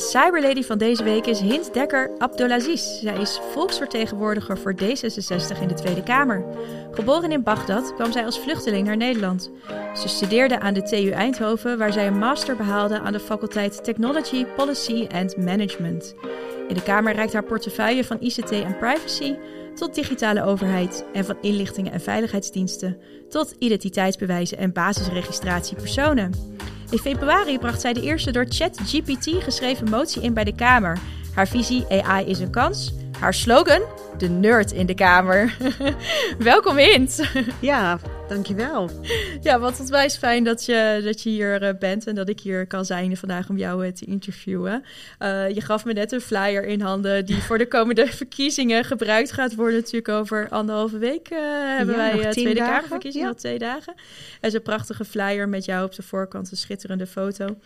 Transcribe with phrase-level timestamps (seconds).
[0.00, 3.00] De cyberlady van deze week is Hint Dekker Abdelaziz.
[3.00, 6.44] Zij is volksvertegenwoordiger voor D66 in de Tweede Kamer.
[6.90, 9.50] Geboren in Bagdad kwam zij als vluchteling naar Nederland.
[9.94, 14.44] Ze studeerde aan de TU Eindhoven, waar zij een master behaalde aan de faculteit Technology,
[14.44, 16.14] Policy and Management.
[16.68, 19.34] In de Kamer reikt haar portefeuille van ICT en privacy
[19.74, 22.98] tot digitale overheid en van inlichtingen en veiligheidsdiensten
[23.28, 26.59] tot identiteitsbewijzen en basisregistratie personen.
[26.90, 30.98] In februari bracht zij de eerste door ChatGPT geschreven motie in bij de Kamer.
[31.34, 32.92] Haar visie AI is een kans.
[33.18, 33.82] Haar slogan:
[34.18, 35.56] de nerd in de Kamer.
[36.38, 37.22] Welkom Hint.
[37.60, 37.98] Ja,
[38.30, 38.90] dankjewel.
[39.42, 42.66] Ja, wat onwijs fijn dat je, dat je hier eh, bent en dat ik hier
[42.66, 44.84] kan zijn vandaag om jou eh, te interviewen.
[45.18, 49.32] Uh, je gaf me net een flyer in handen die voor de komende verkiezingen gebruikt
[49.32, 49.74] gaat worden.
[49.74, 51.38] Natuurlijk over anderhalve week uh,
[51.76, 52.72] hebben Ja, wij uh, Tweede dagen.
[52.72, 53.32] Kamerverkiezingen, Ja.
[53.32, 53.92] nog twee dagen.
[54.40, 57.56] Er is een prachtige flyer met jou op de voorkant, een schitterende foto.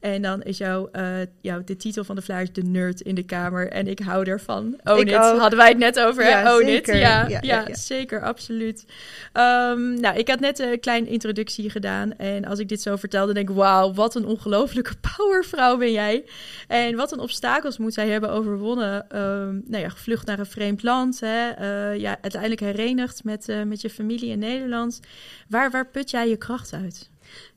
[0.00, 1.04] En dan is jouw, eh,
[1.40, 3.68] jouw, de titel van de flyer is De Nerd in de Kamer.
[3.68, 4.80] En ik hou ervan.
[4.84, 5.14] Own Ik it.
[5.14, 6.28] Hadden wij het net over, hè?
[6.28, 6.94] Ja, Own zeker.
[6.94, 7.00] it.
[7.00, 7.74] Ja, ja, Ja, ja, ja.
[7.74, 8.86] zeker, absoluut.
[9.32, 12.16] Ehm, nou, ik had net een kleine introductie gedaan.
[12.16, 13.56] En als ik dit zo vertel, dan denk ik...
[13.56, 16.24] Wauw, wat een ongelofelijke powervrouw ben jij.
[16.68, 19.08] En wat een obstakels moet zij hebben overwonnen.
[19.10, 21.20] Ehm, nou ja, gevlucht naar een vreemd land.
[21.20, 21.48] Hè?
[21.50, 25.00] Eh, ja, uiteindelijk herenigd met, eh, met je familie in Nederland.
[25.48, 27.10] Waar, waar put jij je kracht uit?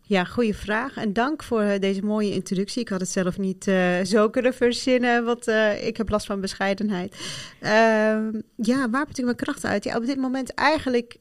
[0.06, 0.96] Ja, goede vraag.
[0.96, 2.82] En dank voor eh, deze mooie introductie.
[2.82, 6.42] Ik had het zelf niet eh, zo kunnen verzinnen, want eh, ik heb last van
[6.42, 7.16] bescheidenheid.
[7.60, 9.84] Ehm, ja, waar put ik mijn kracht uit?
[9.84, 11.18] Ja, op dit moment eigenlijk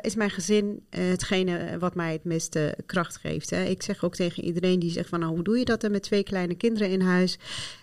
[0.00, 3.50] is mijn gezin hetgene wat mij het meeste kracht geeft.
[3.50, 3.62] Hè.
[3.64, 6.02] Ik zeg ook tegen iedereen die zegt van, nou, hoe doe je dat dan met
[6.02, 7.38] twee kleine kinderen in huis?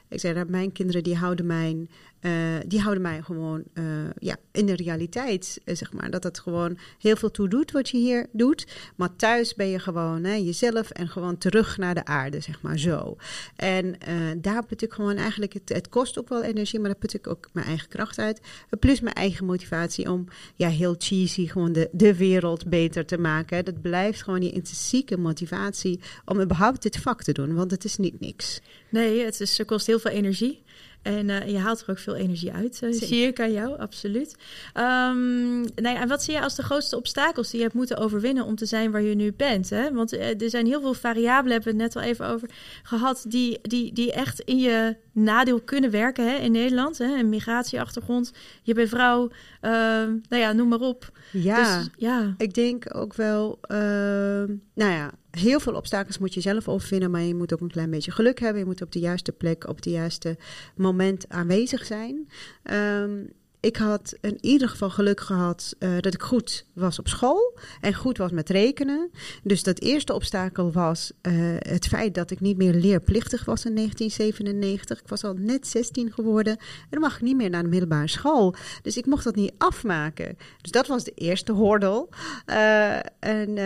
[0.10, 1.88] Ik zeg, dat mijn kinderen die houden mij,
[2.22, 2.32] eh,
[2.68, 3.84] die houden mij gewoon eh,
[4.20, 6.10] ja, in de realiteit, eh, zeg maar.
[6.10, 8.68] Dat het gewoon heel veel toe doet wat je hier doet.
[8.96, 12.80] Maar thuis ben je gewoon hè, jezelf en gewoon terug naar de aarde, zeg maar
[12.80, 13.16] zo.
[13.56, 13.96] En
[14.42, 17.28] daar put ik gewoon eigenlijk, het, het kost ook wel energie, maar daar put ik
[17.28, 18.42] ook mijn eigen kracht uit.
[18.80, 23.66] Plus mijn eigen motivatie om, ja, heel cheesy, gewoon de, de wereld beter te maken.
[23.66, 27.98] Dat blijft gewoon je intrinsieke motivatie om überhaupt dit vak te doen, want het is
[27.98, 28.62] niet niks.
[28.90, 30.64] Nee, het, is, het kost heel veel energie.
[31.02, 33.08] En eh, je haalt er ook veel energie uit, eh, Zeker.
[33.08, 34.36] zie ik aan jou, absoluut.
[34.74, 38.46] Nou ja, en wat zie je als de grootste obstakels die je hebt moeten overwinnen
[38.46, 39.70] om te zijn waar je nu bent?
[39.70, 39.94] Hè?
[39.94, 42.50] Want eh, er zijn heel veel variabelen, hebben we het net al even over
[42.84, 46.98] gehad, die, die, die echt in je nadeel kunnen werken hè, in Nederland.
[46.98, 47.18] Hè?
[47.18, 48.32] Een migratieachtergrond,
[48.64, 49.30] je bent vrouw,
[49.62, 51.12] ehm, nou ja, noem maar op.
[51.32, 51.78] Ja.
[51.78, 52.34] Dus, ja.
[52.38, 57.22] Ik denk ook wel, ehm, nou ja, heel veel obstakels moet je zelf overwinnen, maar
[57.22, 58.60] je moet ook een klein beetje geluk hebben.
[58.60, 60.38] Je moet op de juiste plek, op het juiste
[60.76, 62.28] moment aanwezig zijn.
[62.64, 63.24] Ehm,
[63.62, 67.94] ik had in ieder geval geluk gehad eh, dat ik goed was op school en
[67.94, 69.10] goed was met rekenen.
[69.44, 73.76] Dus dat eerste obstakel was eh, het feit dat ik niet meer leerplichtig was in
[73.76, 75.00] 1997.
[75.00, 78.08] Ik was al net 16 geworden en dan mag ik niet meer naar de middelbare
[78.08, 78.56] school.
[78.82, 80.38] Dus ik mocht dat niet afmaken.
[80.62, 82.10] Dus dat was de eerste hordel.
[82.46, 83.58] Eh, en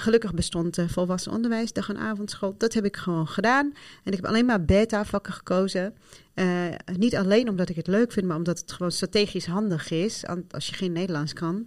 [0.00, 2.54] gelukkig bestond volwassen onderwijs, dag- en avondschool.
[2.58, 3.72] Dat heb ik gewoon gedaan.
[4.04, 5.94] En ik heb alleen maar beta-vakken gekozen.
[6.38, 10.24] Eh, niet alleen omdat ik het leuk vind, maar omdat het gewoon strategisch handig is.
[10.50, 11.66] Als je geen Nederlands kan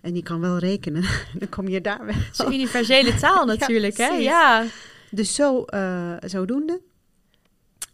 [0.00, 1.02] en je kan wel rekenen,
[1.38, 2.14] dan kom je daar wel.
[2.14, 4.08] Het is een universele taal natuurlijk, hè?
[4.08, 4.66] Ja.
[5.10, 6.80] Dus zo, eh, zodoende.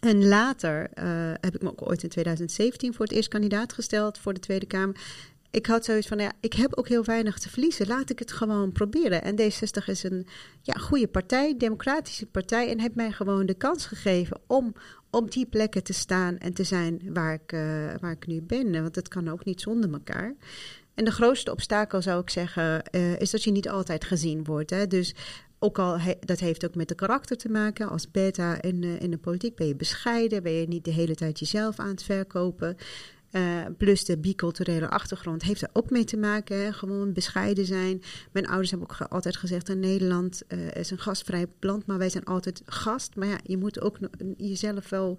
[0.00, 4.18] En later eh, heb ik me ook ooit in 2017 voor het eerst kandidaat gesteld
[4.18, 4.96] voor de Tweede Kamer.
[5.56, 7.86] Ik had zoiets van, ja, ik heb ook heel weinig te verliezen.
[7.86, 9.22] Laat ik het gewoon proberen.
[9.22, 10.26] En D60 is een
[10.62, 12.70] ja, goede partij, democratische partij.
[12.70, 14.74] En heeft mij gewoon de kans gegeven om
[15.10, 17.60] op die plekken te staan en te zijn waar ik, eh,
[18.00, 18.82] waar ik nu ben.
[18.82, 20.34] Want dat kan ook niet zonder elkaar.
[20.94, 24.70] En de grootste obstakel zou ik zeggen, eh, is dat je niet altijd gezien wordt.
[24.70, 24.86] Hè?
[24.86, 25.14] Dus
[25.58, 27.88] ook al, dat heeft ook met de karakter te maken.
[27.88, 31.14] Als beta in, eh, in de politiek ben je bescheiden, ben je niet de hele
[31.14, 32.76] tijd jezelf aan het verkopen.
[33.78, 36.64] Plus de biculturele achtergrond heeft er ook mee te maken.
[36.64, 36.72] Hè?
[36.72, 38.02] Gewoon bescheiden zijn.
[38.32, 40.42] Mijn ouders hebben ook altijd gezegd: dat Nederland
[40.72, 43.16] is een gastvrij land, maar wij zijn altijd gast.
[43.16, 43.98] Maar ja, je moet ook
[44.36, 45.18] jezelf wel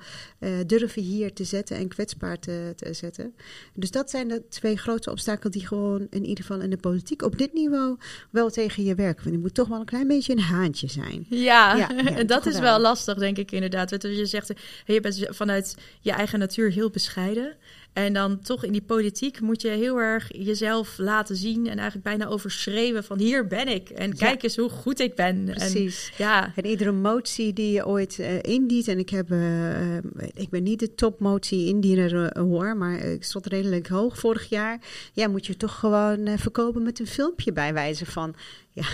[0.66, 3.36] durven hier te zetten en kwetsbaar te, te zetten.
[3.74, 7.22] Dus dat zijn de twee grote obstakels die gewoon in ieder geval in de politiek
[7.22, 7.98] op dit niveau
[8.30, 9.24] wel tegen je werken.
[9.24, 11.26] Want je moet toch wel een klein beetje een haantje zijn.
[11.30, 13.90] Ja, en dat is wel lastig, denk ik inderdaad.
[13.90, 14.54] Want je zegt,
[14.86, 17.56] je bent vanuit je eigen natuur heel bescheiden.
[17.98, 22.04] En dan toch in die politiek moet je heel erg jezelf laten zien en eigenlijk
[22.04, 25.44] bijna overschreven van hier ben ik en kijk eens hoe goed ik ben.
[25.44, 26.12] Precies.
[26.18, 26.54] En, ja.
[26.56, 29.98] en iedere motie die je ooit uh, indient, en ik, heb, uh,
[30.34, 34.80] ik ben niet de topmotie indiener uh, hoor, maar ik stond redelijk hoog vorig jaar.
[35.14, 38.36] Ja, moet je toch gewoon verkopen met een filmpje bij wijze van,
[38.72, 38.88] ja,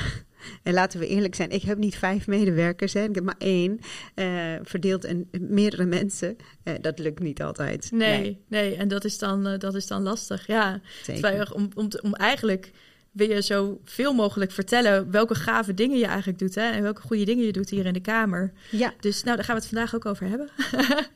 [0.64, 3.04] en laten we eerlijk zijn, ik heb niet vijf medewerkers, hè.
[3.04, 3.80] ik heb maar één,
[4.16, 6.38] uh, verdeeld in meerdere mensen.
[6.64, 7.92] Uh, dat lukt niet altijd.
[7.92, 10.82] Nee, nee, en dat is dan, uh, dat is dan lastig, ja.
[11.04, 12.72] Terwijl, om, om, om eigenlijk
[13.14, 17.02] wil je zo veel mogelijk vertellen welke gave dingen je eigenlijk doet hè, en welke
[17.02, 18.52] goede dingen je doet hier in de Kamer.
[18.72, 18.94] Ja.
[19.00, 20.50] Dus nou, daar gaan we het vandaag ook over hebben.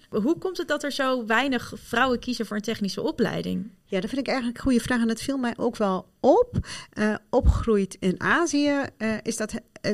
[0.24, 3.70] Hoe komt het dat er zo weinig vrouwen kiezen voor een technische opleiding?
[3.86, 6.58] Ja, dat vind ik eigenlijk een goede vraag en dat viel mij ook wel op.
[6.94, 9.54] Uh, opgroeit in Azië uh, is, dat,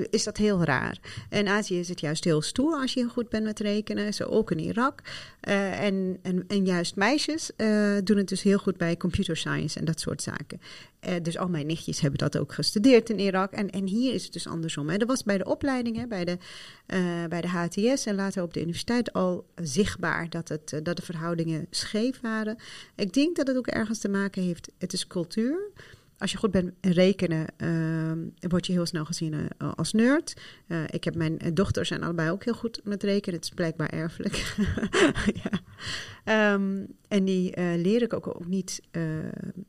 [0.10, 0.98] is dat heel raar.
[1.30, 4.52] In Azië is het juist heel stoer als je goed bent met rekenen, zo ook
[4.52, 5.02] in Irak.
[5.40, 7.52] en, en, en juist meisjes
[8.04, 10.62] doen het dus heel goed bij computer science en dat soort zaken.
[11.22, 13.52] dus al mijn nichtjes hebben dat ook gestudeerd in Irak.
[13.52, 14.90] En, en hier is het dus andersom.
[14.90, 14.98] Hè.
[14.98, 16.38] Dat was bij de opleidingen, bij de,
[17.30, 21.68] bij de HTS en later op de universiteit al zichtbaar dat, het, dat de verhoudingen
[21.70, 22.58] scheef waren.
[22.96, 24.72] Ik denk dat het ook erg ergens te maken heeft.
[24.78, 25.72] Het is cultuur.
[26.24, 30.34] Als je goed bent rekenen, uh, word je heel snel gezien uh, als nerd.
[30.68, 33.36] Uh, ik heb mijn dochters zijn allebei ook heel goed met rekenen.
[33.36, 34.56] Het is blijkbaar erfelijk.
[36.24, 36.54] ja.
[36.54, 38.82] um, en die leer ik ook, ook niet,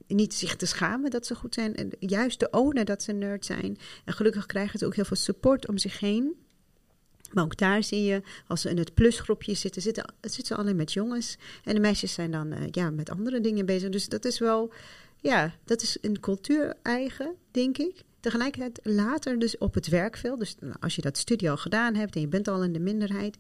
[0.07, 1.75] niet zich te schamen dat ze goed zijn.
[1.75, 3.79] En juist te ownen dat ze nerd zijn.
[4.05, 6.35] En gelukkig krijgen ze ook heel veel support om zich heen.
[7.33, 10.77] Maar ook daar zie je, als ze in het plusgroepje zitten, zitten, zitten ze alleen
[10.77, 11.39] met jongens.
[11.65, 13.91] En de meisjes zijn dan ja, met andere dingen bezig.
[13.91, 14.73] Dus dat is wel,
[15.25, 18.03] ja, dat is een cultuur eigen, denk ik.
[18.21, 20.39] Tegelijkertijd later dus op het werkveld.
[20.39, 23.37] Dus als je dat studie al gedaan hebt en je bent al in de minderheid.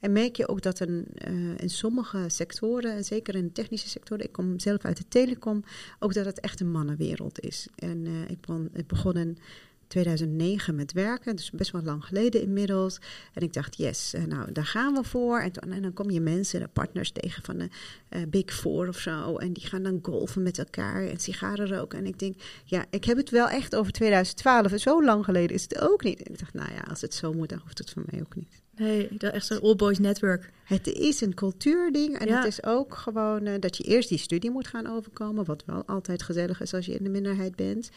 [0.00, 3.88] En merk je ook dat een, uh, in sommige sectoren, en zeker in de technische
[3.88, 5.64] sectoren, ik kom zelf uit de telecom,
[5.98, 7.66] ook dat het echt een mannenwereld is.
[7.74, 9.38] En uh, ik, begon, ik begon in
[9.86, 12.98] 2009 met werken, dus best wel lang geleden inmiddels.
[13.32, 15.40] En ik dacht, yes, eh, nou daar gaan we voor.
[15.40, 17.68] En, en dan kom je mensen, de partners tegen van de
[18.10, 19.36] uh, Big Four of zo.
[19.36, 21.98] En die gaan dan golfen met elkaar en sigaren roken.
[21.98, 22.34] En ik denk,
[22.64, 24.72] ja, ik heb het wel echt over 2012.
[24.72, 26.22] En zo lang geleden is het ook niet.
[26.22, 28.34] En ik dacht, nou ja, als het zo moet, dan hoeft het voor mij ook
[28.34, 28.64] niet.
[28.76, 30.50] Nee, dat is echt zo'n all boys network.
[30.64, 32.36] Het is een cultuurding en ja.
[32.36, 35.82] het is ook gewoon uh, dat je eerst die studie moet gaan overkomen, wat wel
[35.86, 37.90] altijd gezellig is als je in de minderheid bent.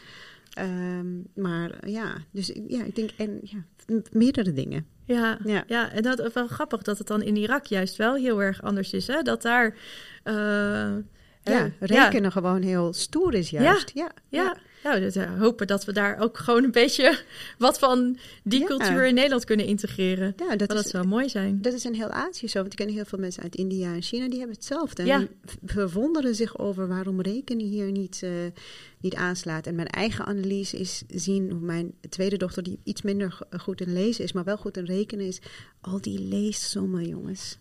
[0.58, 3.58] Um, maar ja, dus ja, ik denk en ja,
[4.12, 4.86] meerdere dingen.
[5.04, 5.64] Ja, ja.
[5.66, 8.62] ja en dat is wel grappig dat het dan in Irak juist wel heel erg
[8.62, 9.06] anders is.
[9.06, 9.22] Hè?
[9.22, 9.74] Dat daar.
[10.24, 10.96] Uh,
[11.42, 12.30] ja, rekenen ja.
[12.30, 13.90] gewoon heel stoer is juist.
[13.94, 14.42] Ja, ja.
[14.42, 14.56] ja.
[14.82, 17.18] Nou, dus, uh, hopen dat we daar ook gewoon een beetje
[17.58, 20.34] wat van die cultuur in Nederland kunnen integreren.
[20.36, 21.62] Ja, dat, is, zou mooi zijn.
[21.62, 22.60] Dat is in heel Azië zo.
[22.60, 25.02] Want ik ken heel veel mensen uit India en China, die hebben hetzelfde.
[25.02, 28.30] En die verwonderen zich over waarom rekenen hier niet, uh,
[29.00, 29.66] niet aanslaat.
[29.66, 33.92] En mijn eigen analyse is zien hoe mijn tweede dochter, die iets minder goed in
[33.92, 35.38] lezen is, maar wel goed in rekenen is,
[35.80, 37.58] al die leessommen, jongens.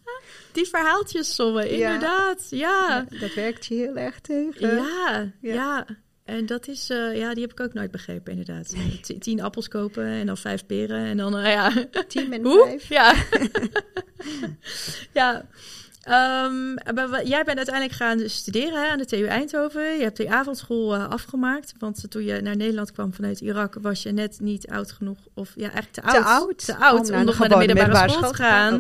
[0.51, 2.47] Die verhaaltjessommen, inderdaad.
[2.49, 3.05] Ja.
[3.09, 3.19] ja.
[3.19, 4.75] Dat werkt je heel erg tegen.
[4.75, 5.31] ja.
[5.41, 5.85] ja.
[6.29, 8.75] En dat is, uh, ja, die heb ik ook nooit begrepen, inderdaad.
[9.01, 11.71] T tien appels kopen en dan vijf peren en dan, uh, ja.
[12.07, 12.89] Tien en vijf?
[12.89, 13.15] Ja.
[15.19, 15.45] ja.
[16.07, 16.77] Um,
[17.23, 19.97] jij bent uiteindelijk gaan studeren hè, aan de TU Eindhoven.
[19.97, 21.73] Je hebt die avondschool uh, afgemaakt.
[21.79, 25.17] Want toen je naar Nederland kwam vanuit Irak, was je net niet oud genoeg.
[25.33, 26.15] Of ja, eigenlijk te oud.
[26.15, 28.73] Te oud, te oud om, om nog naar de middelbare, school te gaan.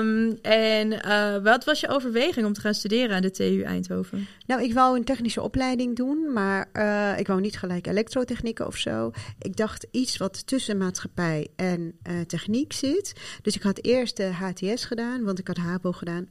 [0.00, 4.26] Um, en uh, wat was je overweging om te gaan studeren aan de TU Eindhoven?
[4.46, 8.76] Nou, ik wou een technische opleiding doen, maar uh, ik wou niet gelijk elektrotechnieken of
[8.76, 9.10] zo.
[9.38, 13.12] Ik dacht iets wat tussen maatschappij en techniek zit.
[13.42, 15.56] Dus ik had eerst de HTS gedaan, want ik had
[15.92, 16.28] Gedaan.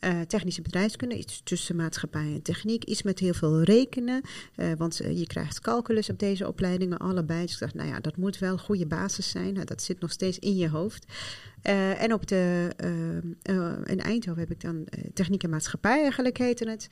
[0.00, 4.22] Uh, technische bedrijfskunde, iets tussen maatschappij en techniek, iets met heel veel rekenen.
[4.56, 7.42] Uh, want uh, je krijgt calculus op deze opleidingen allebei.
[7.42, 9.52] Dus ik dacht, nou ja, dat moet wel goede basis zijn.
[9.52, 11.06] Nou, dat zit nog steeds in je hoofd.
[11.62, 12.70] En op de,
[13.84, 16.88] in Eindhoven heb ik dan techniek en maatschappij eigenlijk heette het.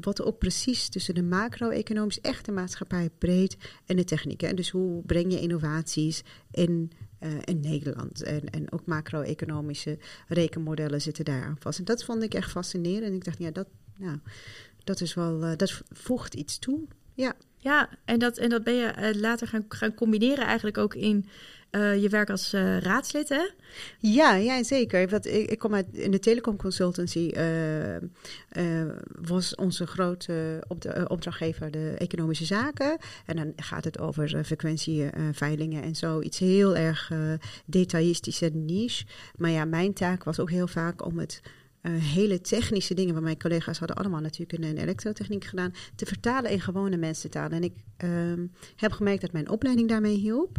[0.00, 4.48] wat ook precies tussen de macro-economisch, echte maatschappij breed en de technieken.
[4.48, 6.92] En dus hoe breng je innovaties in
[7.24, 8.22] uh, in Nederland.
[8.22, 9.98] En, en ook macro-economische
[10.28, 11.78] rekenmodellen zitten daar aan vast.
[11.78, 13.04] En dat vond ik echt fascinerend.
[13.04, 13.66] En ik dacht, ja, dat,
[13.98, 14.18] nou,
[14.84, 16.80] dat is wel, dat voegt iets toe.
[17.14, 17.34] Ja.
[17.64, 21.28] Ja, en dat, en dat ben je later gaan, gaan combineren eigenlijk ook in
[21.70, 23.50] uh, je werk als uh, raadslid, hè?
[23.98, 25.00] Ja, ja zeker.
[25.00, 27.32] Ik, ik kom uit in de telecom consultancy.
[29.20, 30.64] Was onze grote
[31.08, 32.98] opdrachtgever de economische zaken.
[33.26, 36.20] En dan gaat het over frequentieveilingen en zo.
[36.20, 37.10] Iets heel erg
[37.66, 39.04] detailistische niche.
[39.36, 41.40] Maar ja, mijn taak was ook heel vaak om het
[41.92, 46.60] hele technische dingen, waar mijn collega's hadden allemaal natuurlijk een, elektrotechniek gedaan, te vertalen in
[46.60, 47.50] gewone mensentaal.
[47.50, 47.72] En ik
[48.04, 48.32] uh,
[48.76, 50.56] heb gemerkt dat mijn opleiding daarmee hielp.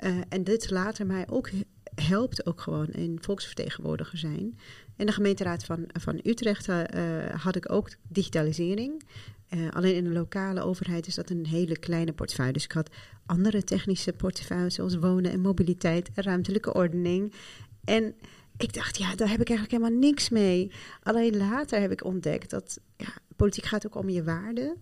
[0.00, 1.50] Uh, en dit later mij ook
[1.94, 4.58] helpt ook gewoon in volksvertegenwoordiger zijn.
[4.96, 6.84] In de gemeenteraad van, van Utrecht uh,
[7.36, 9.02] had ik ook digitalisering.
[9.70, 12.52] alleen in de lokale overheid is dat een hele kleine portefeuille.
[12.52, 12.90] Dus ik had
[13.26, 17.32] andere technische portefeuilles zoals wonen en mobiliteit en ruimtelijke ordening.
[17.84, 18.14] En
[18.58, 20.72] ik dacht, ja, daar heb ik eigenlijk helemaal niks mee.
[21.02, 24.76] Alleen later heb ik ontdekt dat ja, politiek gaat ook om je waarden.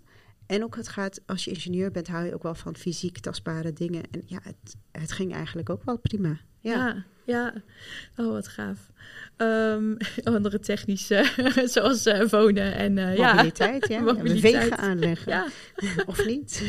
[0.46, 3.72] En ook het gaat, als je ingenieur bent, hou je ook wel van fysiek tastbare
[3.72, 4.02] dingen.
[4.10, 6.38] En ja, het, het ging eigenlijk ook wel prima.
[6.60, 7.54] Ja, ja.
[8.16, 8.90] Oh, wat gaaf.
[9.36, 11.32] Um, andere technische,
[11.74, 13.96] zoals uh, wonen en uh, mobiliteit, ja.
[13.98, 14.02] ja.
[14.02, 14.52] Mobiliteit.
[14.52, 15.32] Wegen aanleggen.
[15.32, 15.46] Ja.
[16.06, 16.62] of niet?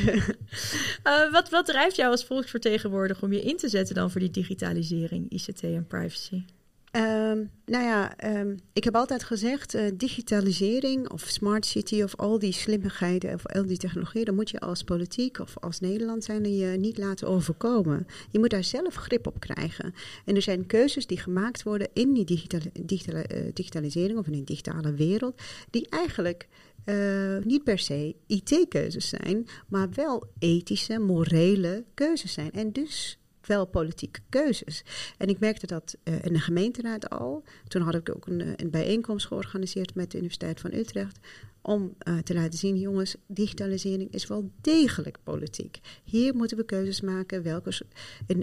[1.03, 4.31] uh, wat, wat drijft jou als volksvertegenwoordiger om je in te zetten dan voor die
[4.31, 6.43] digitalisering, ICT en privacy?
[6.91, 12.39] Um, nou ja, um, ik heb altijd gezegd, uh, digitalisering of smart city of al
[12.39, 16.55] die slimmigheden of al die technologieën, dan moet je als politiek of als Nederland zijn
[16.55, 18.07] je niet laten overkomen.
[18.31, 19.93] Je moet daar zelf grip op krijgen.
[20.25, 24.45] En er zijn keuzes die gemaakt worden in die digitale, uh, digitalisering of in een
[24.45, 26.47] digitale wereld, die eigenlijk
[26.85, 32.51] uh, niet per se IT-keuzes zijn, maar wel ethische, morele keuzes zijn.
[32.51, 33.17] En dus
[33.47, 34.83] wel politieke keuzes.
[35.17, 37.43] En ik merkte dat uh, in de gemeenteraad al.
[37.67, 41.19] Toen had ik ook een, eh, een bijeenkomst georganiseerd met de Universiteit van Utrecht.
[41.61, 45.79] Om uh, te laten zien, jongens, digitalisering is wel degelijk politiek.
[46.03, 47.81] Hier moeten we keuzes maken, welke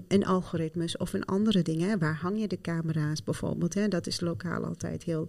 [0.09, 1.99] in, algoritmes of in andere dingen.
[1.99, 3.75] Waar hang je de camera's bijvoorbeeld?
[3.75, 3.89] Hè?
[3.89, 5.29] Dat is lokaal altijd heel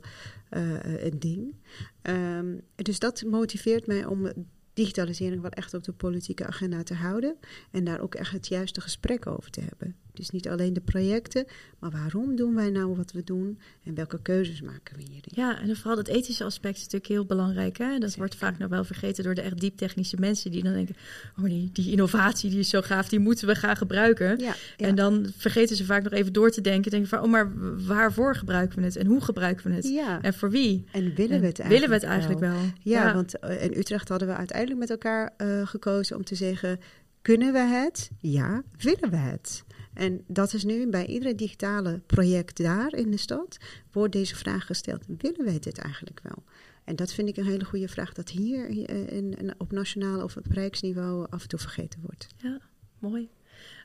[0.49, 1.55] een ding.
[2.01, 4.31] Um, dus dat motiveert mij om
[4.75, 7.37] digitalisering wel echt op de politieke agenda te houden
[7.71, 9.95] en daar ook echt het juiste gesprek over te hebben.
[10.15, 11.45] Dus niet alleen de projecten,
[11.79, 15.23] maar waarom doen wij nou wat we doen en welke keuzes maken we hierin?
[15.23, 17.77] Ja, en vooral het ethische aspect is natuurlijk heel belangrijk.
[17.77, 17.97] Hè?
[17.97, 20.95] Dat wordt vaak nog wel vergeten door de echt diep technische mensen die dan denken:
[21.37, 24.39] oh, die, die innovatie die is zo gaaf, die moeten we gaan gebruiken.
[24.39, 27.51] Ja, En dan vergeten ze vaak nog even door te denken: denken van, oh, maar
[27.85, 29.87] waarvoor gebruiken we het en hoe gebruiken we het?
[29.87, 30.21] Ja.
[30.21, 30.85] En voor wie?
[30.91, 32.59] En willen we het eigenlijk, willen we het eigenlijk wel?
[32.79, 36.79] Ja, want eh, in Utrecht hadden we uiteindelijk met elkaar uh, gekozen om te zeggen:
[37.21, 38.09] kunnen we het?
[38.19, 39.63] Ja, willen we het?
[39.95, 43.57] En dat is nu bij iedere digitale project daar in de stad,
[43.91, 46.43] wordt deze vraag gesteld: willen wij dit eigenlijk wel?
[46.83, 50.37] En dat vind ik een hele goede vraag, dat hier eh, in, op nationaal of
[50.37, 52.27] op rijksniveau af en toe vergeten wordt.
[52.37, 52.59] Ja,
[52.99, 53.29] mooi.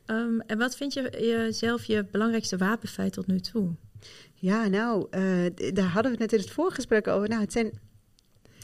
[0.07, 3.75] Um, en wat vind je jezelf je belangrijkste wapenfeit tot nu toe?
[4.35, 7.29] Ja, nou, uh, daar hadden we het net in het voorgesprek over.
[7.29, 7.73] Nou, het zijn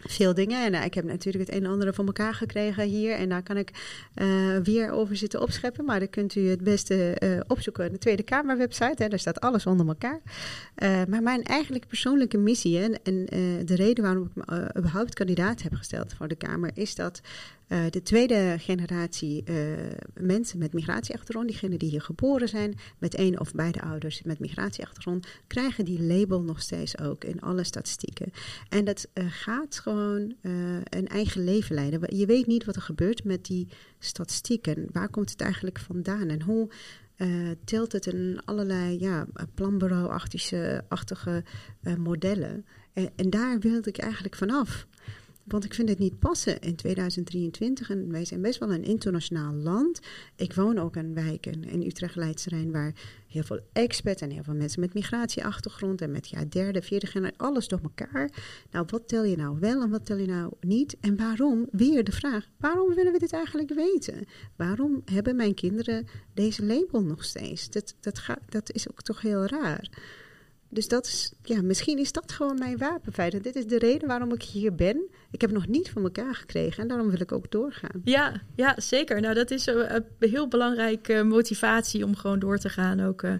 [0.06, 0.64] veel dingen.
[0.64, 3.14] En uh, ik heb natuurlijk het een en ander voor elkaar gekregen hier.
[3.14, 3.70] En daar kan ik
[4.14, 5.84] uh, weer over zitten opscheppen.
[5.84, 7.92] Maar dan kunt u het beste uh, opzoeken.
[7.92, 9.02] De Tweede Kamer website.
[9.02, 10.20] Hè, daar staat alles onder elkaar.
[11.08, 13.24] maar mijn eigenlijk persoonlijke missie en, en
[13.66, 16.70] de reden waarom ik me überhaupt kandidaat heb gesteld voor de Kamer...
[16.74, 17.20] is dat
[17.68, 19.56] uh, de tweede generatie uh,
[20.14, 25.26] mensen met migratieachtergrond, diegenen die hier geboren zijn, met één of beide ouders met migratieachtergrond,
[25.46, 28.32] krijgen die label nog steeds ook in alle statistieken.
[28.68, 30.34] En dat uh, gaat gewoon
[30.88, 32.16] een eigen leven leiden.
[32.16, 33.68] Je weet niet wat er gebeurt met die
[33.98, 34.86] statistieken.
[34.92, 36.70] Waar komt het eigenlijk vandaan en hoe
[37.64, 41.44] tilt het in allerlei ja, planbureau-achtige
[41.98, 42.66] modellen?
[42.92, 44.86] En, en daar wilde ik eigenlijk vanaf.
[45.46, 47.90] Want ik vind het niet passen in 2023.
[47.90, 50.00] En wij zijn best wel een internationaal land.
[50.36, 52.94] Ik woon ook in wijken in Utrecht-Leidse waar
[53.28, 57.40] heel veel experts en heel veel mensen met migratieachtergrond en met ja, derde, vierde generatie,
[57.40, 58.30] alles door elkaar.
[58.70, 60.96] Nou, wat tel je nou wel en wat tel je nou niet?
[61.00, 61.68] En waarom?
[61.70, 64.24] Weer de vraag: waarom willen we dit eigenlijk weten?
[64.56, 67.70] Waarom hebben mijn kinderen deze label nog steeds?
[67.70, 69.90] Dat, dat, gaat, dat is ook toch heel raar.
[70.68, 73.34] Dus dat is, ja, misschien is dat gewoon mijn wapenfeit.
[73.34, 75.08] En dit is de reden waarom ik hier ben.
[75.30, 78.00] Ik heb het nog niet van elkaar gekregen en daarom wil ik ook doorgaan.
[78.04, 79.20] Ja, ja zeker.
[79.20, 83.34] Nou, dat is een, heel belangrijke motivatie om gewoon door te gaan, ook uh,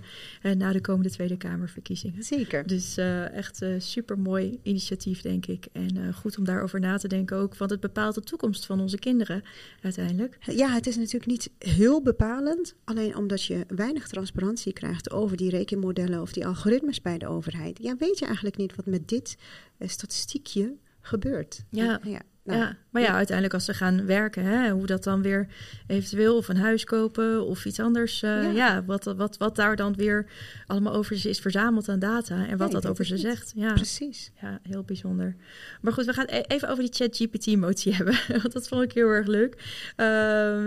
[0.55, 2.23] na de komende Tweede Kamerverkiezingen.
[2.23, 2.67] Zeker.
[2.67, 5.67] Dus uh, echt een super mooi initiatief, denk ik.
[5.73, 8.81] En uh, goed om daarover na te denken ook, want het bepaalt de toekomst van
[8.81, 9.43] onze kinderen
[9.83, 10.39] uiteindelijk.
[10.41, 15.51] Ja, het is natuurlijk niet heel bepalend, alleen omdat je weinig transparantie krijgt over die
[15.51, 17.79] rekenmodellen of die algoritmes bij de overheid.
[17.83, 19.37] Ja, weet je eigenlijk niet wat met dit
[19.81, 21.65] statistiekje gebeurt.
[21.71, 22.01] Ja.
[22.03, 22.23] ja.
[22.47, 25.47] Nou, ja, maar ja, uiteindelijk als ze gaan werken, hè, hoe dat dan weer
[25.87, 28.23] eventueel of een huis kopen of iets anders.
[28.23, 28.85] Uh, ja.
[28.85, 30.27] wat, wat, wat daar dan weer
[30.67, 33.53] allemaal over ze is verzameld aan data en wat dat over ze zegt.
[33.57, 34.31] Ja, precies.
[34.41, 35.37] Ja, heel bijzonder.
[35.81, 39.09] Maar goed, we gaan e-, even over die ChatGPT-motie hebben, want dat vond ik heel
[39.09, 39.55] erg leuk.
[39.97, 40.07] Uh,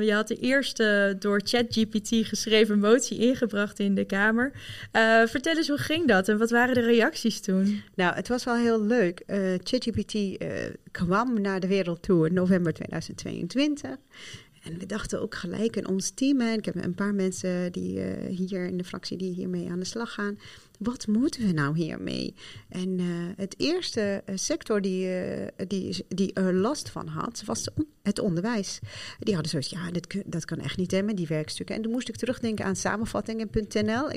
[0.01, 4.51] je had de eerste door ChatGPT geschreven motie ingebracht in de Kamer.
[4.93, 7.81] Uh, vertel eens, hoe ging dat en wat waren de reacties toen?
[7.95, 9.24] Nou, het was wel heel leuk.
[9.63, 10.38] ChatGPT
[10.91, 13.97] kwam naar de wereld toe in november 2022.
[14.63, 17.95] En we dachten ook gelijk in ons team, en ik heb een paar mensen die
[17.95, 20.38] uh, hier in de fractie die hiermee aan de slag gaan
[20.79, 22.36] wat moeten we nou hiermee?
[22.69, 23.05] En uh,
[23.36, 27.67] het eerste uh, sector die, uh, die, die er last van had, was
[28.03, 28.79] het onderwijs.
[29.19, 29.91] Die hadden zoiets, ja,
[30.25, 31.75] dat, kan echt niet, met die werkstukken.
[31.75, 34.09] En toen moest ik terugdenken aan samenvattingen.nl.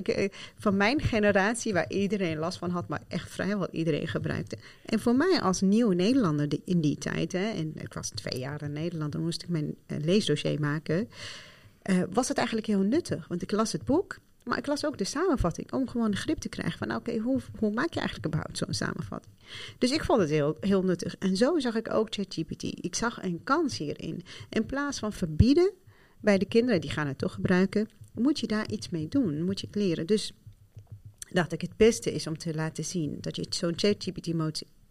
[0.59, 4.57] van mijn generatie, waar iedereen last van had, maar echt vrijwel iedereen gebruikte.
[4.85, 8.62] En voor mij als nieuwe Nederlander in die tijd, hè, en ik was twee jaar
[8.62, 11.09] in Nederland, dan moest ik mijn leesdossier maken,
[12.12, 13.28] was het eigenlijk heel nuttig.
[13.28, 14.19] Want ik las het boek.
[14.44, 17.40] Maar ik las ook de samenvatting om gewoon de grip te krijgen van oké, hoe,
[17.58, 19.34] hoe maak je eigenlijk überhaupt zo'n samenvatting?
[19.78, 21.16] Dus ik vond het heel, heel nuttig.
[21.18, 22.62] En zo zag ik ook ChatGPT.
[22.62, 24.25] Ik zag een kans hierin.
[24.49, 25.72] In plaats van verbieden
[26.20, 29.61] bij de kinderen, die gaan het toch gebruiken, moet je daar iets mee doen, moet
[29.61, 30.06] je het leren.
[30.06, 30.32] Dus
[31.30, 33.75] dacht ik, het beste is om te laten zien dat je zo'n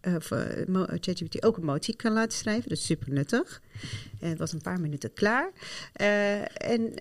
[0.02, 2.68] ChatGPT-motie uh, ChatGPT ook een motie kan laten schrijven.
[2.68, 3.62] Dus super nuttig.
[4.20, 5.52] Uh, het was een paar minuten klaar.
[6.52, 6.94] En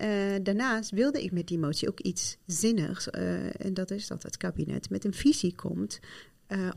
[0.43, 3.09] daarnaast wilde ik met die motie ook iets zinnigs.
[3.09, 5.99] en dat is dat het kabinet met een visie komt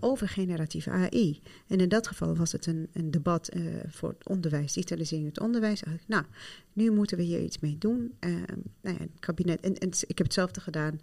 [0.01, 1.41] over generatieve AI.
[1.67, 3.53] En in dat geval was het een, een debat
[3.87, 5.83] voor het onderwijs, digitalisering het onderwijs.
[6.07, 6.25] Nou,
[6.73, 8.15] nu moeten we hier iets mee doen.
[8.21, 11.01] nou ja, het kabinet, en, en ik heb hetzelfde gedaan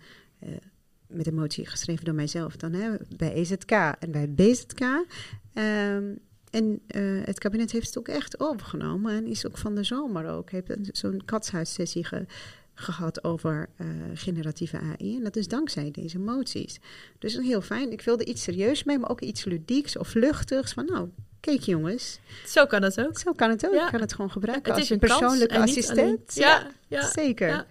[1.12, 4.82] met een motie geschreven door mijzelf dan hè, bij EZK en bij BZK.
[5.54, 6.20] Um,
[6.52, 10.28] en uh, het kabinet heeft het ook echt overgenomen en is ook van de zomer
[10.28, 10.52] ook.
[10.52, 12.26] Heeft zo'n katshuissessie ge,
[12.74, 15.16] gehad over uh, generatieve AI.
[15.16, 16.80] En dat is dankzij deze moties.
[17.20, 17.92] Dus heel fijn.
[17.92, 20.74] Ik wilde iets serieus mee, maar ook iets ludieks of luchtigs.
[20.74, 21.10] Van nou,
[21.42, 22.20] kijk jongens.
[22.46, 23.20] Zo kan het ook.
[23.20, 23.74] Zo kan het ook.
[23.74, 23.86] Ja.
[23.86, 26.36] Ik kan het gewoon gebruiken het als een persoonlijke assistent.
[26.36, 27.66] Ja, ja, zeker.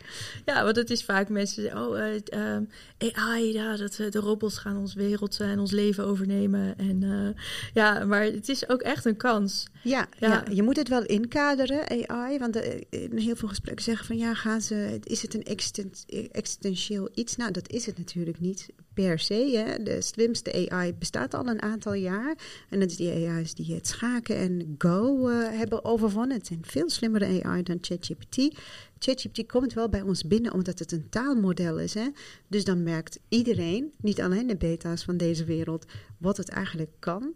[0.44, 0.64] Ja.
[0.64, 4.94] want het is vaak mensen zeggen, oh, uh, AI, ja, dat, de robots gaan ons
[4.94, 6.78] wereld en ons leven overnemen.
[6.78, 7.28] En uh,
[7.74, 9.66] ja, maar het is ook echt een kans.
[9.82, 10.44] Ja, ja.
[10.50, 12.38] je moet het wel inkaderen, AI.
[12.38, 12.56] Want
[12.90, 17.36] in heel veel gesprekken zeggen van, ja, gaan ze, is het een extent, existentieel iets?
[17.36, 18.68] Nou, dat is het natuurlijk niet
[19.00, 19.24] per.
[19.28, 19.82] Hè.
[19.82, 22.34] De slimste AI bestaat al een aantal jaar.
[22.68, 26.36] En dat is die AI's die het schaken en Go uh, hebben overwonnen.
[26.36, 28.58] Het zijn veel slimmere AI dan ChatGPT.
[28.98, 31.94] ChatGPT komt wel bij ons binnen omdat het een taalmodel is.
[31.94, 32.08] Hè?
[32.48, 35.84] Dus dan merkt iedereen, niet alleen de beta's van deze wereld,
[36.18, 37.34] wat het eigenlijk kan.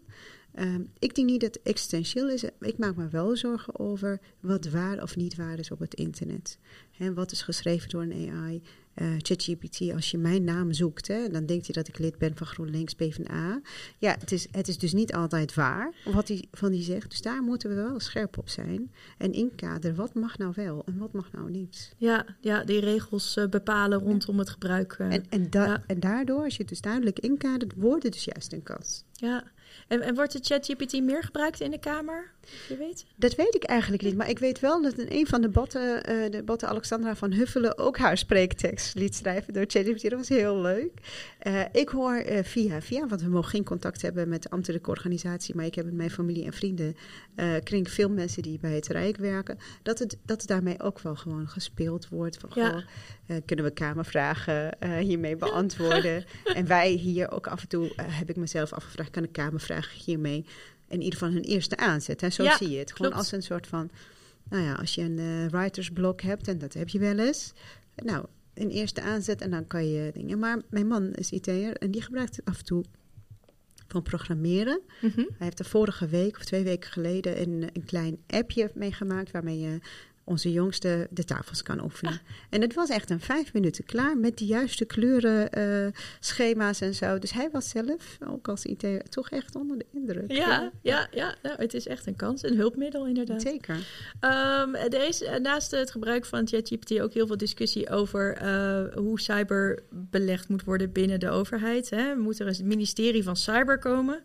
[0.59, 2.43] Um, ik denk niet dat het existentieel is.
[2.59, 6.57] Ik maak me wel zorgen over wat waar of niet waar is op het internet.
[6.91, 8.61] He, wat is geschreven door een AI?
[8.95, 12.17] Uh, eh, ChatGPT, als je mijn naam zoekt, hè, dan denkt hij dat ik lid
[12.17, 13.61] ben van GroenLinks PvdA.
[13.97, 17.09] Ja, het is, het is dus niet altijd waar wat hij van die zegt.
[17.09, 18.91] Dus daar moeten we wel scherp op zijn.
[19.17, 21.93] En inkaderen, wat mag nou wel en wat mag nou niet.
[21.97, 24.97] Ja, ja die regels uh, bepalen rondom het gebruik.
[25.01, 25.83] Uh, en, en, da ja.
[25.87, 29.03] en daardoor, als je het dus duidelijk inkadert, wordt het dus juist een kans.
[29.11, 29.43] Ja,
[29.87, 32.33] en, en wordt de ChatGPT meer gebruikt in de Kamer?
[32.67, 33.05] Je weet?
[33.15, 34.15] Dat weet ik eigenlijk niet.
[34.15, 37.31] Maar ik weet wel dat in een van de botten, uh, de botten Alexandra van
[37.31, 40.01] Huffelen ook haar spreektekst liet schrijven door ChatGPT.
[40.01, 40.91] Dat was heel leuk.
[41.43, 44.89] Uh, ik hoor uh, via, via, want we mogen geen contact hebben met de ambtelijke
[44.89, 45.55] organisatie.
[45.55, 46.95] Maar ik heb in mijn familie en vrienden
[47.63, 49.57] kring veel mensen die bij het Rijk werken.
[49.83, 52.37] Dat het, dat het daarmee ook wel gewoon gespeeld wordt.
[52.37, 52.69] Van, ja.
[52.69, 56.25] goh, kunnen we Kamervragen hiermee beantwoorden?
[56.55, 59.23] en wij hier ook af en toe, heb ik mezelf afgevraagd, kan
[59.69, 60.45] ik Kamervragen hiermee
[60.87, 62.21] in ieder geval hun eerste aanzet.
[62.21, 62.29] Hè?
[62.29, 62.91] Zo ja, zie je het.
[62.91, 63.23] Gewoon klopt.
[63.25, 63.89] als een soort van,
[64.49, 67.53] nou ja, als je een uh, writersblok hebt, en dat heb je wel eens.
[67.95, 70.39] Nou, een eerste aanzet en dan kan je dingen.
[70.39, 72.83] Maar mijn man is IT'er en die gebruikt het af en toe
[73.87, 74.81] van programmeren.
[75.01, 75.25] Mm -hmm.
[75.27, 79.59] Hij heeft er vorige week of twee weken geleden een, een klein appje meegemaakt waarmee
[79.59, 79.79] je
[80.25, 82.13] onze jongste de tafels kan oefenen.
[82.13, 82.19] Ah.
[82.49, 86.95] En het was echt een vijf minuten klaar met de juiste kleuren, uh, schema's en
[86.95, 87.19] zo.
[87.19, 90.31] Dus hij was zelf, ook als IT, toch echt onder de indruk.
[90.31, 93.41] Ja, ja, ja, nou, het is echt een kans, een hulpmiddel inderdaad.
[93.41, 93.75] Zeker.
[93.75, 99.19] Um, er is naast het gebruik van ChatGPT ook heel veel discussie over uh, hoe
[99.19, 101.89] cyber belegd moet worden binnen de overheid.
[101.89, 102.15] Hè.
[102.15, 104.23] Moet er een ministerie van cyber komen?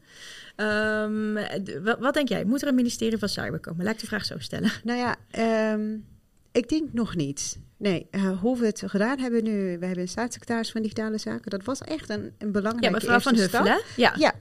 [0.60, 1.34] Um,
[1.82, 2.44] wat, wat, denk jij?
[2.44, 3.84] Moet er een ministerie van Cyber komen?
[3.84, 4.70] Laat ik de vraag zo stellen.
[4.84, 5.16] Nou ja,
[5.72, 6.06] um,
[6.52, 7.58] ik denk nog niet.
[7.76, 9.78] Nee, uh, hoe we het gedaan hebben nu.
[9.78, 11.50] We hebben een staatssecretaris van Digitale Zaken.
[11.50, 13.82] Dat was echt een, een belangrijke Ja, mevrouw Van Huffelen.
[13.96, 14.34] Ja, ja.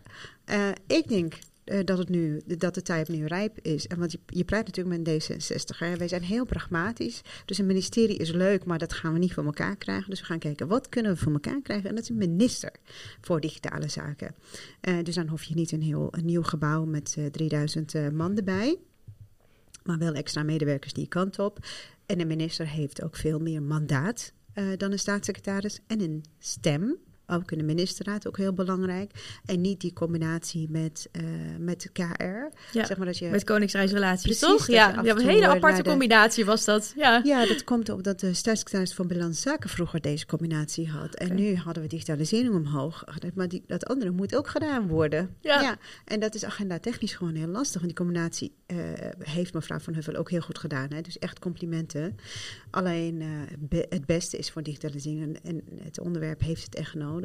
[0.51, 1.33] Uh, ik denk
[1.69, 3.87] eh, dat, het nu, dat de tijd nu rijp is.
[3.87, 5.77] En want je, je praat natuurlijk met D66.
[5.77, 5.97] Hè?
[5.97, 7.21] Wij zijn heel pragmatisch.
[7.45, 10.09] Dus een ministerie is leuk, maar dat gaan we niet voor elkaar krijgen.
[10.09, 11.89] Dus we gaan kijken, wat kunnen we voor elkaar krijgen?
[11.89, 12.71] En dat is een minister
[13.21, 14.35] voor digitale zaken.
[14.81, 18.37] Uh, dus dan hoef je niet een heel een nieuw gebouw met uh, 3000 man
[18.37, 18.77] erbij.
[19.83, 21.59] Maar wel extra medewerkers die kant op.
[22.05, 24.33] En de minister heeft ook veel meer mandaat
[24.77, 25.79] dan een staatssecretaris.
[25.87, 26.97] En een stem
[27.29, 29.11] ook in de ministerraad, ook heel belangrijk.
[29.45, 31.23] En niet die combinatie met, uh,
[31.59, 32.23] met KR.
[32.71, 34.67] Ja, zeg maar dat je, met koningsreisrelaties, toch?
[34.67, 36.93] Ja, ja een hele aparte combinatie was dat.
[36.95, 37.21] Ja.
[37.23, 41.15] ja, dat komt op dat de staatssecretaris van Binnenlandse Zaken vroeger deze combinatie had.
[41.15, 43.03] En nu hadden we digitalisering omhoog.
[43.33, 45.35] Maar die, dat andere moet ook gedaan worden.
[45.41, 45.61] Ja.
[45.61, 45.77] ja.
[46.05, 47.81] En dat is agenda technisch gewoon heel lastig.
[47.81, 48.77] Want die combinatie uh,
[49.19, 50.87] heeft mevrouw Van Huffel ook heel goed gedaan.
[50.93, 51.01] Hè?
[51.01, 52.15] Dus echt complimenten.
[52.69, 53.27] Alleen uh,
[53.59, 55.39] be het beste is voor digitalisering.
[55.43, 57.18] En het onderwerp heeft het echt nodig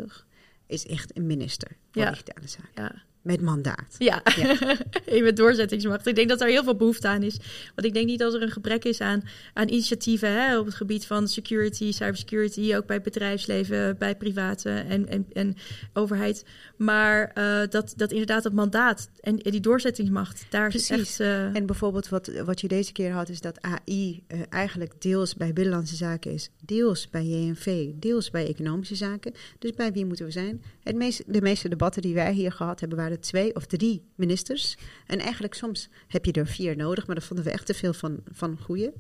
[0.66, 2.11] is echt een minister voor ja.
[2.11, 2.70] digitale zaken.
[2.74, 3.94] Ja met mandaat.
[3.98, 4.76] Ja, ja.
[5.22, 6.06] met doorzettingsmacht.
[6.06, 7.37] Ik denk dat er heel veel behoefte aan is.
[7.74, 10.74] Want ik denk niet dat er een gebrek is aan, aan initiatieven hè, op het
[10.74, 15.56] gebied van security, cybersecurity, ook bij bedrijfsleven, bij private en, en, en
[15.92, 16.44] overheid.
[16.76, 20.90] Maar uh, dat, dat inderdaad het mandaat en, die doorzettingsmacht, daar Precies.
[20.90, 21.20] is echt...
[21.20, 21.56] Uh...
[21.56, 25.34] En bijvoorbeeld wat, wat je deze keer had, is dat AI uh, eh, eigenlijk deels
[25.34, 29.34] bij Binnenlandse Zaken is, deels bij JNV, deels bij Economische Zaken.
[29.58, 30.62] Dus bij wie moeten we zijn?
[30.82, 34.77] Het meest, de meeste debatten die wij hier gehad hebben, waren twee of drie ministers.
[35.07, 37.92] En eigenlijk soms heb je er vier nodig, maar dat vonden we echt te veel
[37.92, 38.92] van, van goede.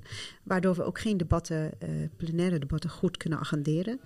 [0.42, 4.00] Waardoor we ook geen debatten, uh, plenaire debatten goed kunnen agenderen.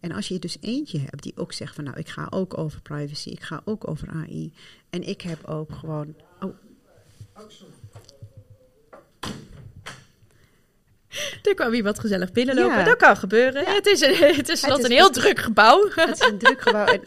[0.00, 2.82] En als je dus eentje hebt die ook zegt van nou, ik ga ook over
[2.82, 4.52] privacy, ik ga ook over AI.
[4.90, 6.14] En ik heb ook gewoon.
[6.40, 6.54] Oh.
[11.42, 12.84] Er kwam iemand gezellig binnenlopen.
[12.84, 13.64] Dat kan gebeuren.
[13.64, 15.88] Het is, een, het is, het is een heel druk gebouw.
[15.94, 16.86] Het is een druk gebouw.
[16.86, 17.00] En,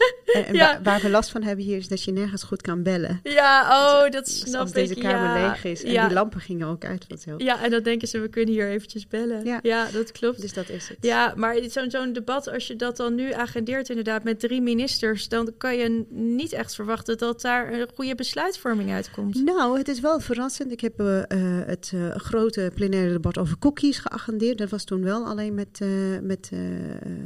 [0.46, 3.20] en waar, waar, we last van hebben hier is dat je nergens goed kan bellen.
[3.22, 4.60] Ja, oh, dat snap ik.
[4.60, 5.82] Als deze kamer leeg is.
[5.82, 7.04] En die lampen gingen ook uit.
[7.08, 9.60] Wat heel ja, en dan denken ze, we kunnen hier eventjes bellen.
[9.62, 10.40] Ja, dat klopt.
[10.40, 10.98] Dus dat is het.
[11.00, 15.28] Ja, maar zo'n zo'n debat, als je dat dan nu agendeert inderdaad met drie ministers...
[15.28, 19.44] dan kan je niet echt verwachten dat daar een goede besluitvorming uitkomt.
[19.44, 20.72] Nou, het is wel verrassend.
[20.72, 21.20] Ik heb uh,
[21.66, 24.58] het uh, grote plenaire debat over cookies geagendeerd.
[24.58, 26.60] Dat was toen wel alleen met, uh, met uh,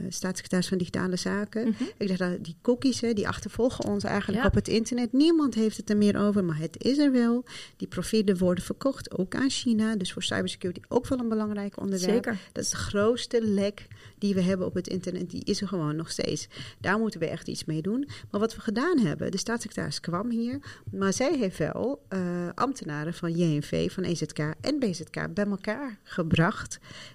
[0.09, 1.67] staatssecretaris van Digitale Zaken.
[1.67, 1.89] Mm -hmm.
[1.97, 4.47] Ik dacht, dat die cookies, hè, die achtervolgen ons eigenlijk ja.
[4.47, 5.13] op het internet.
[5.13, 7.45] Niemand heeft het er meer over, maar het is er wel.
[7.77, 9.97] Die profielen worden verkocht, ook aan China.
[9.97, 12.13] Dus voor cybersecurity ook wel een belangrijk onderwerp.
[12.13, 12.39] Zeker.
[12.53, 13.87] Dat is de grootste lek
[14.19, 15.31] die we hebben op het internet.
[15.31, 16.49] Die is er gewoon nog steeds.
[16.81, 18.09] Daar moeten we echt iets mee doen.
[18.31, 20.59] Maar wat we gedaan hebben, de staatssecretaris kwam hier.
[20.91, 26.54] Maar zij heeft wel uh, ambtenaren van JNV, van EZK en BZK bij elkaar gebracht.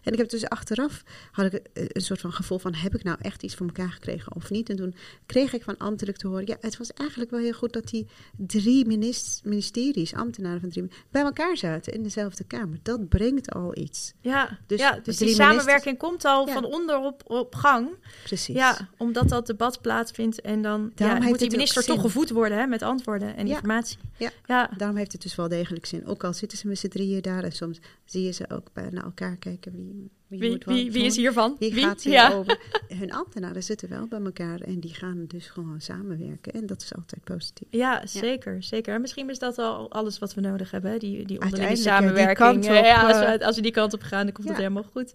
[0.04, 3.18] En ik heb dus achteraf had ik een soort van gevoel van heb ik nou
[3.22, 4.70] echt iets voor elkaar gekregen of niet?
[4.70, 7.74] En toen kreeg ik van ambtelijk te horen, ja, het was eigenlijk wel heel goed
[7.74, 8.86] dat die drie
[9.44, 12.80] ministeries, ambtenaren van drie, bij elkaar zaten in dezelfde kamer.
[12.84, 14.14] Dat brengt al iets.
[14.22, 17.90] Ja, dus, ja, dus die samenwerking komt al van onder op, op gang.
[18.24, 18.56] Precies.
[18.56, 22.68] Ja, omdat dat debat plaatsvindt en dan ja, moet die minister toch gevoed worden hè,
[22.68, 23.98] met antwoorden en informatie.
[24.18, 24.32] Ja.
[24.46, 26.06] ja, daarom heeft het dus wel degelijk zin.
[26.06, 28.90] Ook al zitten ze met z'n drieën daar en soms zie je ze ook bij,
[28.90, 31.56] naar elkaar kijken wie, wie, wie, wie, is hiervan?
[31.60, 31.84] Wie, wie?
[31.84, 32.34] gaat hier ja.
[32.34, 32.60] over?
[33.00, 36.54] Hun ambtenaren zitten wel bij elkaar en die gaan dus gewoon samenwerken.
[36.54, 37.68] En dat is altijd positief.
[37.72, 38.64] Ja, zeker.
[38.64, 38.94] zeker.
[38.94, 42.56] En misschien is dat al alles wat we nodig hebben, die, die onderlinge samenwerking.
[42.56, 44.86] Op, ja, als, we, eh, als we die kant op gaan, dan komt dat helemaal
[44.92, 45.14] goed.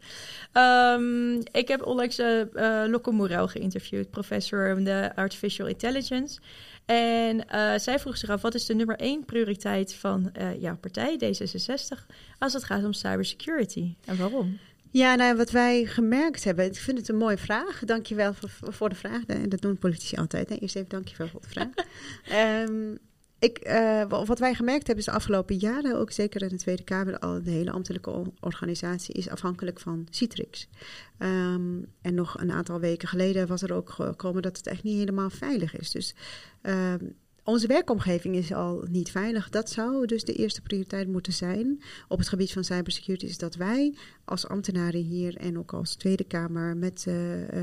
[0.53, 6.41] Um, ik heb onlangs uh, uh, Loco Morel geïnterviewd, professor in de Artificial Intelligence.
[6.85, 11.19] En uh, zij vroeg zich af, wat is de nummer één prioriteit van jouw partij,
[11.25, 12.07] D66,
[12.39, 13.95] als het gaat om cybersecurity?
[14.05, 14.59] En waarom?
[14.95, 17.83] Ja, nou, wat wij gemerkt hebben, ik vind het een mooie vraag.
[17.85, 19.25] Dankjewel voor, voor de vraag.
[19.27, 20.61] En dat doen politici altijd.
[20.61, 21.69] Eerst even dankjewel voor de vraag.
[22.69, 22.99] um,
[23.39, 26.83] ik, uh, wat wij gemerkt hebben is de afgelopen jaren, ook zeker in de Tweede
[26.83, 30.69] Kamer, al de hele ambtelijke organisatie is afhankelijk van Citrix.
[31.19, 34.99] Um, en nog een aantal weken geleden was er ook gekomen dat het echt niet
[34.99, 35.91] helemaal veilig is.
[35.91, 36.15] Dus
[36.63, 39.49] um, onze werkomgeving is al niet veilig.
[39.49, 43.27] Dat zou dus de eerste prioriteit moeten zijn op het gebied van cybersecurity.
[43.27, 47.15] Is dat wij als ambtenaren hier en ook als Tweede Kamer met, uh,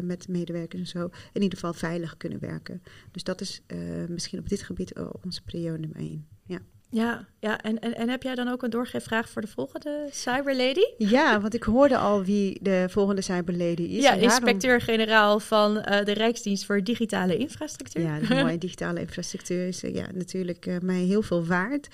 [0.04, 2.82] met medewerkers en zo in ieder geval veilig kunnen werken.
[3.12, 6.28] Dus dat is uh, misschien op dit gebied onze prio nummer één.
[6.46, 6.60] Ja.
[6.92, 7.62] Ja, ja.
[7.62, 10.86] En, en, en heb jij dan ook een doorgeefvraag voor de volgende Cyberlady?
[10.98, 14.04] Ja, want ik hoorde al wie de volgende Cyberlady is.
[14.04, 18.04] Ja, inspecteur-generaal van uh, de Rijksdienst voor Digitale Infrastructuur.
[18.04, 21.88] Ja, de mooie digitale infrastructuur is uh, ja, natuurlijk uh, mij heel veel waard.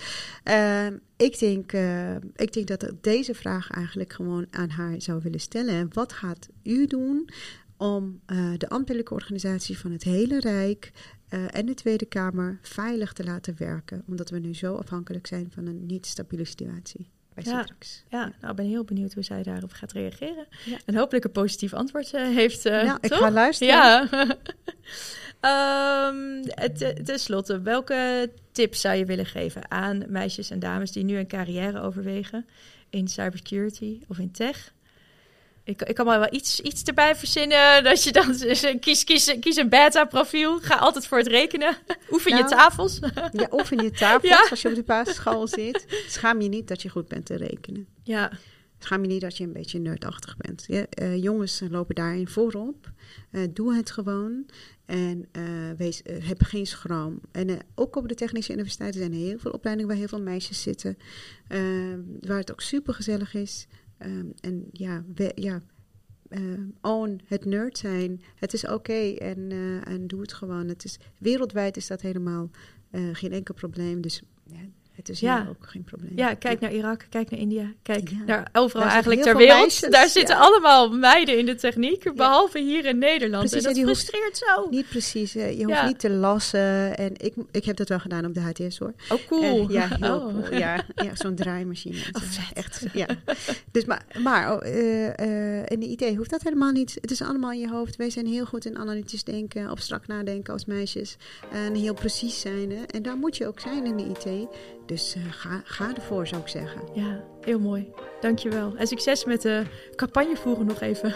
[0.43, 1.71] Ehm, ik, denk,
[2.35, 5.89] ik denk dat ik deze vraag eigenlijk gewoon aan haar zou willen stellen.
[5.93, 7.29] Wat gaat u doen
[7.77, 8.21] om
[8.57, 10.91] de ambtelijke organisatie van het hele Rijk
[11.29, 14.03] eh, en de Tweede Kamer veilig te laten werken.
[14.07, 17.59] Omdat we nu zo afhankelijk zijn van een niet stabiele situatie bij Ja.
[17.59, 18.03] Citrix.
[18.09, 20.47] Ja, nou, ik ben heel benieuwd hoe zij daarop gaat reageren.
[20.85, 22.65] En hopelijk een positief antwoord eh, heeft.
[22.65, 23.19] eh nou, ik toch?
[23.19, 23.73] ga luisteren.
[23.73, 24.07] Ja.
[25.39, 26.41] Ehm,
[26.77, 31.17] ten ten slotte, welke tips zou je willen geven aan meisjes en dames die nu
[31.17, 32.45] een carrière overwegen
[32.89, 34.73] in cybersecurity of in tech?
[35.67, 37.83] Ik, ik kan maar wel iets, iets erbij verzinnen.
[37.83, 38.35] Dat je dan
[38.79, 40.59] kies, kies, kies een beta-profiel.
[40.59, 41.77] Ga altijd voor het rekenen.
[42.11, 42.99] Oefen je tafels.
[43.31, 44.47] Ja, oefen je tafels Ja.
[44.49, 45.85] als je op de basisschool zit.
[46.07, 47.87] Schaam je niet dat je goed bent te rekenen.
[48.03, 48.31] ja,
[48.79, 50.63] Schaam je niet dat je een beetje nerdachtig bent.
[50.67, 52.91] Ja, eh, jongens lopen daarin voorop.
[53.31, 54.45] Eh, doe het gewoon.
[54.85, 55.43] En eh,
[55.77, 57.19] wees, heb geen schram.
[57.31, 60.61] En ook op de technische universiteiten zijn er heel veel opleidingen waar heel veel meisjes
[60.61, 60.97] zitten.
[62.21, 63.67] waar het ook super gezellig is.
[63.97, 65.03] Ehm, en ja,
[65.35, 65.61] ja
[66.29, 66.41] eh,
[66.81, 68.21] own het nerd zijn.
[68.35, 70.67] Het is oké en, eh, en doe het gewoon.
[70.67, 72.49] Het is, wereldwijd is dat helemaal
[72.89, 74.01] eh, geen enkel probleem.
[74.01, 74.59] Dus ja,
[74.97, 75.41] het is Ja.
[75.41, 76.11] hier ook geen probleem.
[76.15, 78.15] ja, kijk naar Irak, kijk naar India, kijk Ja.
[78.25, 79.59] naar overal Daar eigenlijk ter wereld.
[79.59, 80.41] meisjes, Daar zitten ja.
[80.41, 83.49] allemaal meiden in de techniek, behalve hier in Nederland.
[83.49, 84.67] Precies, en en dat frustreert zo.
[84.69, 85.35] Niet precies.
[85.35, 86.97] eh, je hoeft niet te lassen.
[86.97, 88.93] En ik, ik heb dat wel gedaan op de HTS hoor.
[89.09, 89.43] Oh, cool.
[89.67, 90.23] Eh, ja, heel Oh.
[90.45, 90.57] cool.
[90.59, 91.97] Ja, ja zo'n draaimachine.
[92.11, 92.53] Oh, vet.
[92.53, 93.07] Echt, ja.
[93.71, 95.07] Dus maar, maar eh,
[95.59, 96.97] eh, in de IT hoeft dat helemaal niet.
[97.01, 97.95] Het is allemaal in je hoofd.
[97.95, 101.17] Wij zijn heel goed in analytisch denken, abstract nadenken als meisjes.
[101.51, 102.71] En heel precies zijn.
[102.71, 102.83] Hè.
[102.83, 104.47] En daar moet je ook zijn in de IT.
[104.87, 106.81] Dus eh, ga, ga ervoor, zou ik zeggen.
[106.93, 107.91] Ja, heel mooi.
[108.19, 108.75] Dankjewel.
[108.75, 109.63] En succes met de
[109.95, 111.13] campagne voeren nog even.